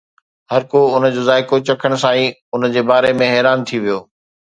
[0.51, 3.99] هر ڪو ان جو ذائقو چکڻ سان ئي ان جي باري ۾ حيران ٿي ويو